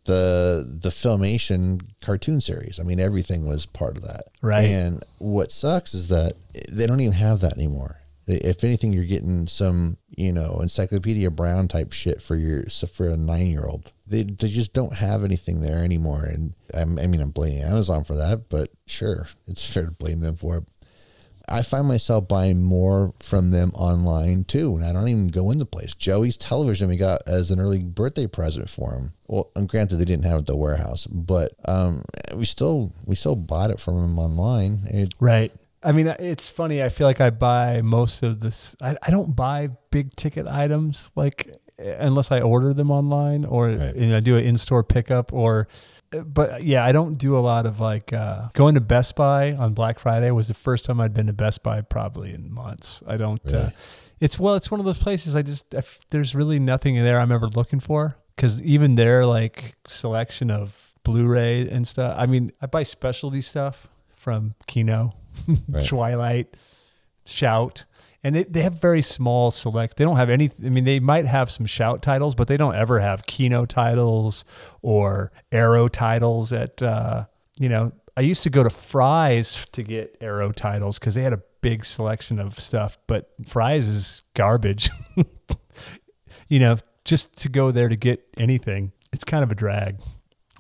[0.06, 2.80] the the filmation cartoon series.
[2.80, 4.24] I mean, everything was part of that.
[4.42, 4.66] Right.
[4.66, 6.34] And what sucks is that
[6.72, 7.98] they don't even have that anymore.
[8.28, 13.18] If anything, you're getting some, you know, Encyclopedia Brown type shit for your for a
[13.18, 13.92] nine year old.
[14.06, 16.26] They they just don't have anything there anymore.
[16.26, 20.20] And I'm, I mean, I'm blaming Amazon for that, but sure, it's fair to blame
[20.20, 20.64] them for it.
[21.50, 25.60] I find myself buying more from them online too, and I don't even go in
[25.60, 25.94] the place.
[25.94, 29.14] Joey's television we got as an early birthday present for him.
[29.28, 32.04] Well, and granted they didn't have it at the warehouse, but um,
[32.36, 34.80] we still we still bought it from him online.
[34.88, 35.54] It, Right.
[35.88, 36.84] I mean, it's funny.
[36.84, 38.76] I feel like I buy most of this.
[38.82, 41.48] I, I don't buy big ticket items like
[41.80, 43.96] unless I order them online or Right.
[43.96, 45.68] you know, do an in store pickup or.
[46.12, 49.74] But yeah, I don't do a lot of like uh, going to Best Buy on
[49.74, 53.04] Black Friday was the first time I'd been to Best Buy probably in months.
[53.06, 53.42] I don't.
[53.54, 53.72] Uh,
[54.22, 57.20] it's well, it's one of those places I just I f- there's really nothing there
[57.20, 62.16] I'm ever looking for because even their like selection of Blu-ray and stuff.
[62.18, 65.14] I mean, I buy specialty stuff from Kino,
[65.70, 65.86] Right.
[65.86, 66.58] Twilight,
[67.26, 67.86] Shout,
[68.24, 69.98] and they, they have very small select.
[69.98, 70.50] They don't have any.
[70.64, 74.46] I mean, they might have some Shout titles, but they don't ever have Kino titles
[74.82, 76.52] or Arrow titles.
[76.52, 77.26] At uh,
[77.60, 81.34] you know, I used to go to Fry's to get Arrow titles because they had
[81.34, 84.90] a big selection of stuff, but Fry's is garbage.
[86.48, 90.00] you know, just to go there to get anything, it's kind of a drag.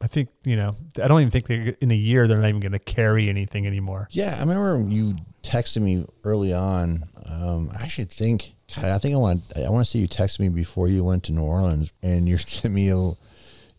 [0.01, 0.73] I think you know.
[1.01, 3.65] I don't even think they in a year they're not even going to carry anything
[3.65, 4.07] anymore.
[4.11, 7.03] yeah, I remember you texted me early on.
[7.29, 10.39] Um, I actually think, God, I think I want I want to say you texted
[10.41, 13.11] me before you went to New Orleans, and you're sending me a,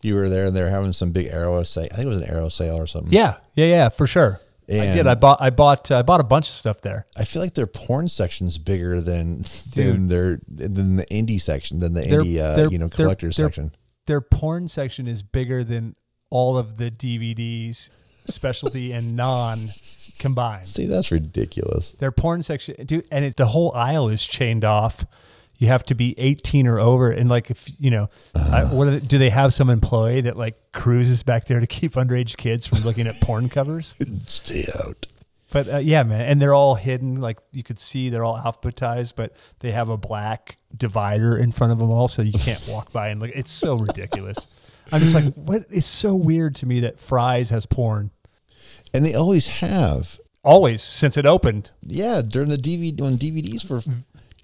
[0.01, 1.87] you were there and they're having some big arrow sale.
[1.91, 3.11] I think it was an arrow sale or something.
[3.13, 4.39] Yeah, yeah, yeah, for sure.
[4.71, 5.07] I did.
[5.07, 5.41] I bought.
[5.41, 5.89] I bought.
[5.89, 7.05] Uh, I bought a bunch of stuff there.
[7.17, 9.43] I feel like their porn section's bigger than
[9.75, 13.05] than their than the indie section than the Their- indie uh, their- you know their-
[13.05, 13.71] collector their- section.
[14.05, 15.95] Their porn section is bigger than
[16.29, 17.89] all of the DVDs,
[18.25, 19.57] specialty and non
[20.21, 20.65] combined.
[20.65, 21.93] See, that's ridiculous.
[21.93, 25.05] Their porn section, dude, and it, the whole aisle is chained off.
[25.57, 28.91] You have to be 18 or over, and like if you know, I, what are
[28.91, 32.65] they, do they have some employee that like cruises back there to keep underage kids
[32.65, 33.95] from looking at porn covers?
[34.27, 35.05] Stay out.
[35.51, 37.19] But uh, yeah, man, and they're all hidden.
[37.19, 41.73] Like you could see, they're all alphabetized, but they have a black divider in front
[41.73, 43.31] of them all, so you can't walk by and look.
[43.33, 44.47] It's so ridiculous.
[44.91, 45.63] I'm just like, what?
[45.69, 48.11] It's so weird to me that Fry's has porn
[48.93, 50.19] And they always have.
[50.43, 51.71] always since it opened.
[51.83, 53.81] Yeah, during the DVD when DVDs were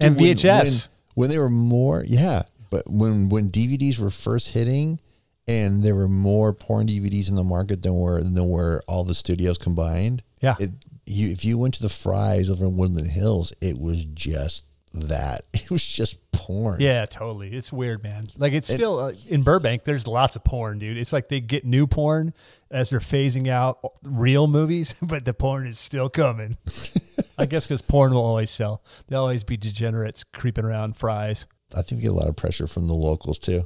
[0.00, 0.88] And Dude, when- VHS.
[1.14, 5.00] when, when they were more yeah, but when when DVDs were first hitting
[5.48, 9.14] and there were more porn DVDs in the market than were than were all the
[9.14, 10.22] studios combined.
[10.42, 10.56] Yeah.
[10.60, 10.70] It,
[11.08, 14.65] you, if you went to the Fry's over in Woodland Hills, it was just
[15.08, 15.42] that.
[15.66, 16.80] It was just porn.
[16.80, 17.52] Yeah, totally.
[17.52, 18.26] It's weird, man.
[18.38, 19.82] Like it's still uh, in Burbank.
[19.82, 20.96] There's lots of porn, dude.
[20.96, 22.34] It's like they get new porn
[22.70, 26.56] as they're phasing out real movies, but the porn is still coming.
[27.38, 28.84] I guess because porn will always sell.
[29.08, 31.48] There'll always be degenerates creeping around Fry's.
[31.76, 33.64] I think we get a lot of pressure from the locals too.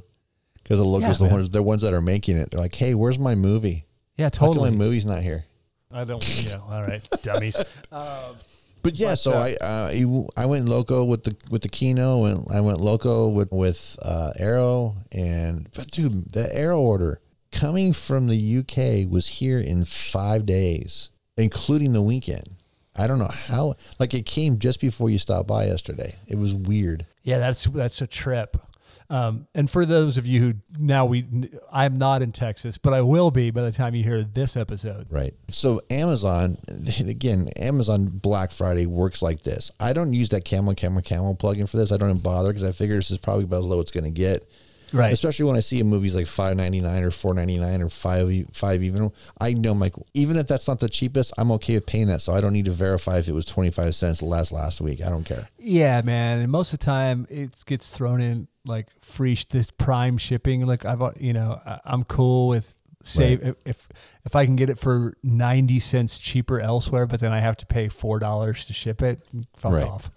[0.63, 2.95] because the locals, Yeah, the ones, the ones that are making it, they're like, "Hey,
[2.95, 3.85] where's my movie?
[4.17, 4.71] Yeah, How come totally.
[4.71, 5.45] my movie's not here?"
[5.91, 6.43] I don't.
[6.49, 6.57] Yeah.
[6.67, 7.63] All right, dummies.
[8.83, 12.25] But yeah, But, so uh, I uh, I went loco with the with the Kino
[12.25, 17.19] and I went loco with with uh, Arrow and but dude, the Arrow order
[17.51, 22.57] coming from the UK was here in five days, including the weekend.
[22.95, 26.15] I don't know how like it came just before you stopped by yesterday.
[26.27, 27.05] It was weird.
[27.23, 28.57] Yeah, that's that's a trip.
[29.09, 31.25] Um, and for those of you who now we,
[31.71, 35.07] I'm not in Texas, but I will be by the time you hear this episode.
[35.09, 35.33] Right.
[35.49, 36.57] So Amazon,
[37.07, 39.71] again, Amazon Black Friday works like this.
[39.79, 41.91] I don't use that camel, camel, camel plugin for this.
[41.91, 44.05] I don't even bother because I figure this is probably about as low it's going
[44.05, 44.49] to get.
[44.93, 45.13] Right.
[45.13, 47.89] Especially when I see a movie's like five ninety nine or four ninety nine or
[47.89, 49.11] five five even.
[49.39, 52.21] I know, like even if that's not the cheapest, I'm okay with paying that.
[52.21, 55.01] So I don't need to verify if it was twenty five cents last last week.
[55.05, 55.47] I don't care.
[55.57, 56.41] Yeah, man.
[56.41, 60.65] And most of the time, it gets thrown in like free this prime shipping.
[60.65, 63.89] Like I've, uh, you know, I'm cool with save if, if
[64.25, 67.65] if I can get it for ninety cents cheaper elsewhere, but then I have to
[67.65, 69.21] pay four dollars to ship it.
[69.57, 69.87] Fuck Right.
[69.87, 70.11] off.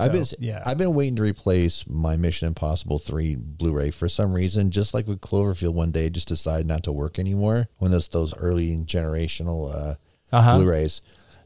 [0.00, 0.62] I've been yeah.
[0.66, 4.70] I've been waiting to replace my Mission Impossible three Blu-ray for some reason.
[4.70, 8.36] Just like with Cloverfield, one day just decided not to work anymore when it's those
[8.38, 9.94] early generational uh,
[10.32, 10.56] Uh-huh.
[10.58, 11.00] Blu-rays.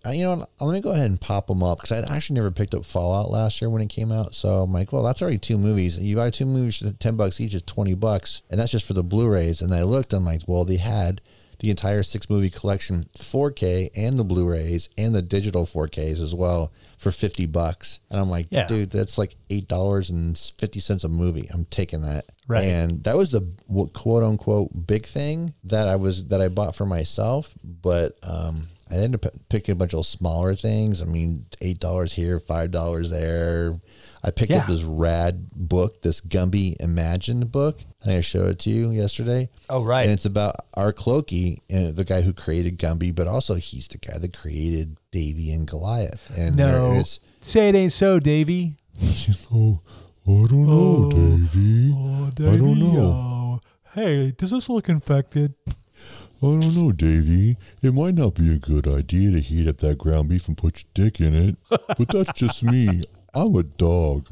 [0.07, 0.51] Uh, you know, what?
[0.63, 3.31] let me go ahead and pop them up because I actually never picked up Fallout
[3.31, 4.35] last year when it came out.
[4.35, 6.01] So I'm like, well, that's already two movies.
[6.01, 9.03] You buy two movies ten bucks each is twenty bucks, and that's just for the
[9.05, 9.61] Blu-rays.
[9.61, 11.21] And I looked, I'm like, well, they had
[11.61, 16.73] the entire six movie collection, 4K, and the Blu-rays and the digital 4Ks as well
[16.99, 18.01] for fifty bucks.
[18.11, 18.67] And I'm like, Yeah.
[18.67, 21.49] dude, that's like eight dollars and fifty cents a movie.
[21.53, 22.25] I'm taking that.
[22.47, 22.65] Right.
[22.65, 26.75] And that was the what, quote unquote big thing that I was that I bought
[26.75, 31.01] for myself, but um, I ended up picking a bunch of smaller things.
[31.01, 33.79] I mean, eight dollars here, five dollars there.
[34.23, 34.59] I picked Yeah.
[34.59, 37.81] up this rad book, this Gumby Imagine book.
[38.03, 39.51] I think I showed it to you yesterday.
[39.69, 40.05] Oh, right.
[40.05, 43.99] And it's about Art Clokey, uh, the guy who created Gumby, but also he's the
[43.99, 46.37] guy that created Davey and Goliath.
[46.39, 48.77] And no, it's say it ain't so, Davey.
[49.53, 49.81] oh,
[50.27, 51.91] I don't know, Davey.
[51.95, 53.61] Oh, I don't know.
[53.95, 55.55] Hey, does this look infected?
[55.69, 57.57] I don't know, Davey.
[57.83, 60.83] It might not be a good idea to heat up that ground beef and put
[60.83, 63.03] your dick in it, but that's just me.
[63.35, 64.29] I'm a dog.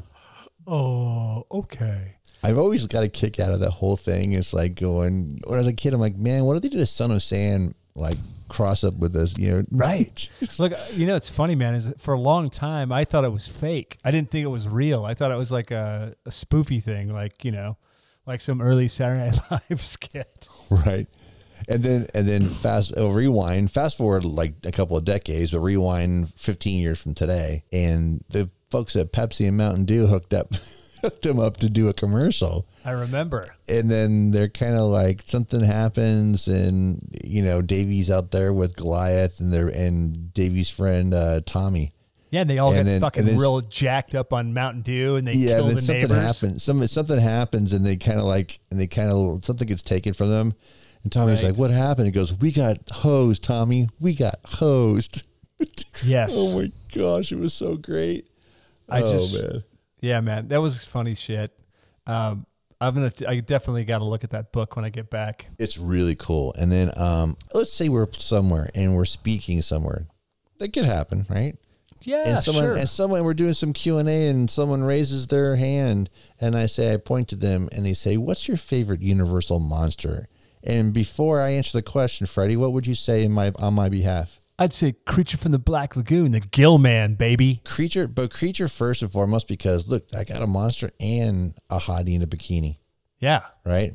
[0.65, 2.15] Oh, okay.
[2.43, 4.33] I've always got a kick out of that whole thing.
[4.33, 5.93] It's like going when I was a kid.
[5.93, 9.13] I'm like, man, what if they did a Son of Sam like cross up with
[9.13, 9.37] this?
[9.37, 10.29] You know, Right.
[10.57, 11.73] Look, you know, it's funny, man.
[11.75, 13.97] Is for a long time I thought it was fake.
[14.05, 15.05] I didn't think it was real.
[15.05, 17.77] I thought it was like a, a spoofy thing, like you know,
[18.25, 20.47] like some early Saturday Night Live skit.
[20.69, 21.07] right.
[21.67, 25.59] And then and then fast oh, rewind, fast forward like a couple of decades, but
[25.59, 30.51] rewind 15 years from today, and the folks at Pepsi and Mountain Dew hooked up
[31.01, 32.65] hooked them up to do a commercial.
[32.85, 33.45] I remember.
[33.67, 38.75] and then they're kind of like something happens and you know Davey's out there with
[38.75, 41.93] Goliath and they're and Davey's friend uh, Tommy
[42.31, 45.17] Yeah, and they all And get then- fucking then real jacked up on Mountain Dew,
[45.17, 46.41] and they yeah kill then the something neighbors.
[46.41, 49.83] happens some something happens and they kind of like and they kind of something gets
[49.83, 50.53] taken from them
[51.03, 51.49] and Tommy's Right.
[51.51, 55.23] like what happened he goes we got hosed Tommy we got hosed
[56.03, 56.33] Yes.
[56.35, 58.25] oh my gosh it was so great
[58.87, 59.63] I oh just- man
[59.99, 61.57] Yeah, man, that was funny shit.
[62.07, 62.45] Um,
[62.81, 63.11] I'm gonna.
[63.27, 65.47] I definitely got to look at that book when I get back.
[65.59, 70.07] it's really cool and then um let's say we're somewhere and we're speaking somewhere
[70.59, 71.57] that could happen right
[72.03, 72.77] Yeah, and someone sure.
[72.77, 76.09] and someone we're doing some Q and A and someone raises their hand
[76.39, 80.27] and I say I point to them and they say, "What's your favorite universal monster?"
[80.63, 83.89] And before I answer the question, Freddie, what would you say in my on my
[83.89, 84.39] behalf?
[84.59, 87.61] I'd say creature from the Black Lagoon, the Gill Man, baby.
[87.63, 92.13] Creature, but creature first and foremost because look, I got a monster and a hottie
[92.15, 92.77] in a bikini,
[93.19, 93.93] Yeah, right?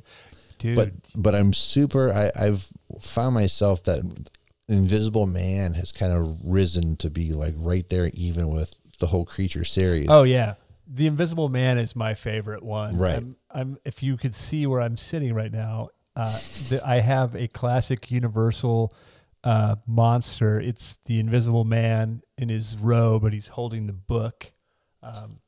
[0.58, 0.76] dude.
[0.76, 2.10] But but I'm super.
[2.12, 2.66] I, I've
[3.00, 4.00] found myself that
[4.68, 9.26] Invisible Man has kind of risen to be like right there, even with the whole
[9.26, 10.06] creature series.
[10.08, 10.54] oh yeah,
[10.86, 12.96] the Invisible Man is my favorite one.
[12.96, 13.16] Right.
[13.18, 16.32] I'm, I'm if you could see where I'm sitting right now, uh,
[16.70, 18.94] the, I have a classic Universal
[19.44, 20.58] uh, monster.
[20.60, 24.52] It's the Invisible Man in his robe, but he's holding the book.
[25.02, 25.40] Um,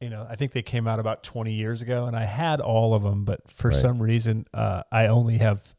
[0.00, 2.92] you know, I think they came out about 20 years ago, and I had all
[2.94, 3.76] of them, but for Right.
[3.80, 5.74] some reason, uh, I only have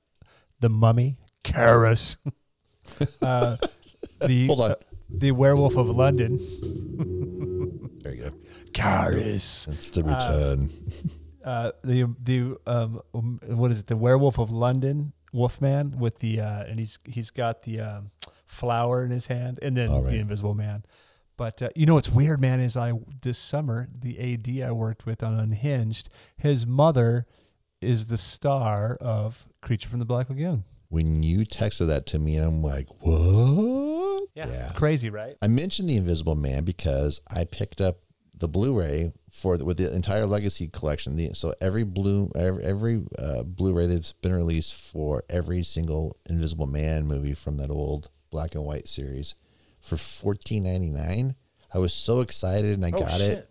[0.60, 2.18] the Mummy, Karis,
[3.22, 3.58] uh,
[4.26, 4.72] the Hold on.
[4.72, 4.76] uh,
[5.10, 6.38] the Werewolf of London,
[8.02, 8.32] There you go.
[8.72, 10.70] Karis, It's the return.
[11.46, 13.88] uh, the the um, um, what is it?
[13.88, 18.12] The Werewolf of London, Wolfman with the uh, and he's he's got the um,
[18.46, 20.12] flower in his hand, and then All right.
[20.12, 20.84] the Invisible Man.
[21.38, 25.06] But uh, you know what's weird, man, is I this summer the AD I worked
[25.06, 27.26] with on Unhinged, his mother
[27.80, 30.64] is the star of Creature from the Black Lagoon.
[30.90, 34.24] When you texted that to me, I'm like, what?
[34.34, 35.36] Yeah, crazy, right?
[35.42, 37.98] I mentioned the Invisible Man because I picked up
[38.40, 41.16] the Blu-ray for the, with the entire Legacy collection.
[41.16, 46.68] The, so every blue every, every uh, Blu-ray that's been released for every single Invisible
[46.68, 49.36] Man movie from that old black and white series
[49.82, 51.36] for fourteen ninety nine.
[51.74, 53.38] I was so excited and I Oh, got shit.
[53.40, 53.50] it.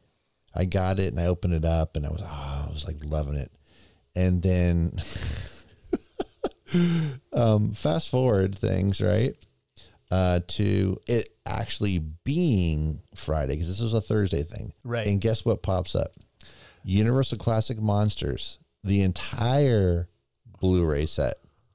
[0.54, 2.96] I got it and I opened it up and I was oh, I was like
[3.04, 3.50] loving it.
[4.14, 4.92] And then
[7.32, 9.34] um, fast forward things, right?
[10.10, 15.06] Uh, to it actually being Friday because this was a Thursday thing, Right.
[15.06, 16.12] And guess what pops up?
[16.84, 20.08] Universal Classic Monsters, the entire
[20.60, 21.34] Blu-ray set,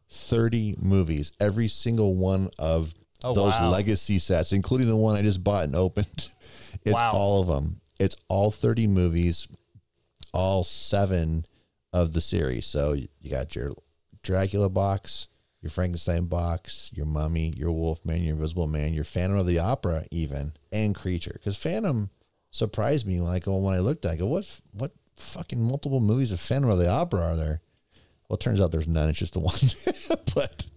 [0.09, 3.69] thirty movies, every single one of Oh, those wow.
[3.69, 6.27] legacy sets, including the one I just bought and opened.
[6.83, 7.11] It's Wow.
[7.13, 7.81] all of them.
[7.99, 9.47] It's all thirty movies,
[10.33, 11.43] all seven
[11.93, 12.65] of the series.
[12.65, 13.73] So you got your
[14.23, 15.27] Dracula box,
[15.61, 20.05] your Frankenstein box, your Mummy, your Wolfman, your Invisible Man, your Phantom of the Opera,
[20.11, 21.33] even and Creature.
[21.35, 22.09] Because Phantom
[22.49, 23.19] surprised me.
[23.19, 24.61] Like when I looked, at it, I go, "What?
[24.75, 27.61] What fucking multiple movies of Phantom of the Opera are there?"
[28.27, 29.09] Well, it turns out there's none.
[29.09, 29.39] It's just the
[30.09, 30.17] one.
[30.33, 30.69] but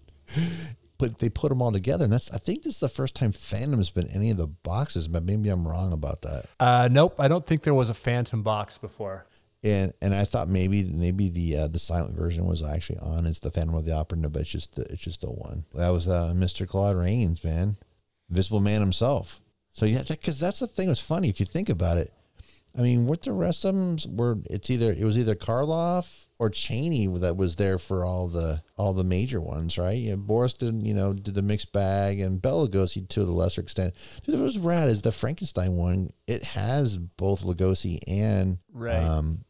[0.98, 3.32] but they put them all together, and that's I think this is the first time
[3.32, 5.08] Phantom's been any of the boxes.
[5.08, 6.44] But maybe I'm wrong about that.
[6.60, 9.26] Uh, nope, I don't think there was a Phantom box before.
[9.64, 13.24] And and I thought maybe maybe the uh, the silent version was actually on.
[13.26, 15.64] It's the Phantom of the Opera, no, but it's just the, it's just the one.
[15.74, 16.68] That was uh, Mr.
[16.68, 17.76] Claude Rains, man,
[18.28, 19.40] Invisible Man himself.
[19.70, 20.88] So yeah, because that's the thing.
[20.88, 22.12] Was funny if you think about it.
[22.76, 24.36] I mean, what the rest of them were?
[24.50, 28.92] It's either it was either Karloff or Chaney that was there for all the all
[28.92, 29.96] the major ones, right?
[29.96, 33.62] Yeah, Boris did you know did the mixed bag, and Bela Lugosi to a lesser
[33.62, 33.94] extent.
[34.24, 36.10] Dude, what was rad is the Frankenstein one.
[36.26, 38.96] It has both Lugosi and Right.
[39.02, 39.44] um,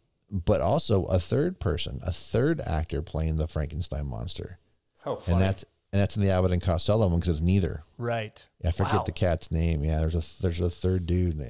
[0.44, 4.59] but also a third person, a third actor playing the Frankenstein monster,
[5.07, 7.85] Oh, and that's and that's in the Abbott and Costello one because it's neither.
[7.99, 8.49] right.
[8.64, 9.03] I forget Wow.
[9.05, 9.85] the cat's name.
[9.85, 11.40] Yeah, there's a there's a third dude.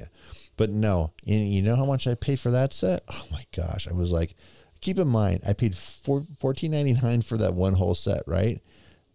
[0.57, 3.03] But no, you, you know how much I paid for that set?
[3.11, 4.35] Oh my gosh, I was like,
[4.81, 8.61] keep in mind, I paid four, $14.99 for that one whole set, right?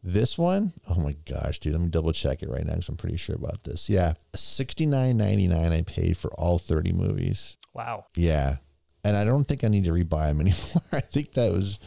[0.03, 2.97] This one, oh my gosh, dude, let me double check it right now because I'm
[2.97, 3.89] pretty sure about this.
[3.89, 7.57] Yeah, $69.99 I paid for all 30 movies.
[7.73, 8.05] Wow.
[8.15, 8.57] Yeah.
[9.03, 10.83] And I don't think I need to rebuy them anymore.
[10.91, 11.79] I think that was,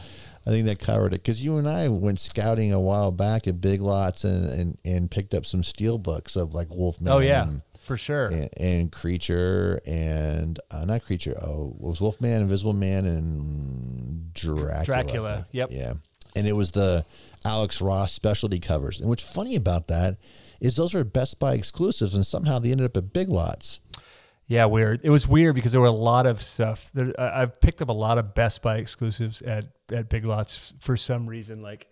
[0.45, 1.21] I think that covered it.
[1.21, 5.11] Because you and I went scouting a while back at Big Lots and, and, and
[5.11, 7.11] picked up some steel books of like Wolfman.
[7.11, 8.27] Oh yeah, And, for sure.
[8.27, 11.35] and, and Creature and, uh, not Creature.
[11.41, 14.83] Oh, it was Wolfman, Invisible Man, and Dracula.
[14.85, 15.69] Dracula, yep.
[15.71, 15.93] Yeah.
[16.35, 17.05] And it was the
[17.45, 18.99] Alex Ross specialty covers.
[18.99, 20.17] And what's funny about that
[20.59, 23.79] is those are Best Buy exclusives, and somehow they ended up at Big Lots.
[24.47, 24.99] Yeah, weird.
[25.03, 26.91] It was weird because there were a lot of stuff.
[26.91, 30.73] There, I- I've picked up a lot of Best Buy exclusives at at Big Lots
[30.79, 31.87] for some reason, like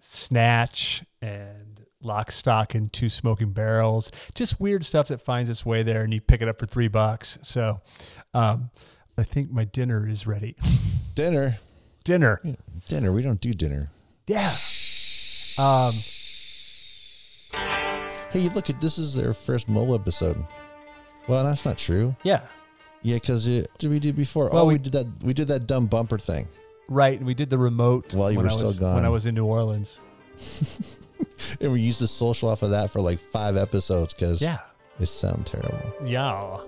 [0.00, 4.12] Snatch and Lock, Stock, and Two Smoking Barrels.
[4.34, 6.88] Just weird stuff that finds its way there, and you pick it up for three
[6.88, 7.38] bucks.
[7.42, 7.80] So,
[8.34, 8.70] um,
[9.18, 10.54] I think my dinner is ready.
[11.14, 11.56] Dinner.
[12.04, 12.40] dinner,
[12.88, 13.12] Dinner.
[13.12, 13.90] We don't do dinner.
[14.26, 14.54] yeah.
[15.58, 15.94] Um,
[18.30, 20.44] Hey, look at this is their first mobile episode.
[21.28, 22.14] Well, that's not true.
[22.22, 22.40] yeah.
[23.02, 24.50] Yeah, because what did we do before?
[24.52, 25.06] Well, oh, we, we- did that.
[25.24, 26.48] We did that dumb bumper thing.
[26.88, 27.16] Right.
[27.18, 28.94] And we did the remote While you when were I still was, gone.
[28.96, 30.00] when I was in New Orleans.
[31.60, 34.58] And we used the social off of that for like five episodes because Yeah.
[35.00, 35.92] it sounded terrible.
[36.04, 36.58] Yeah.